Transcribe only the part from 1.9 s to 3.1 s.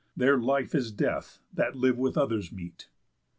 with other's meat."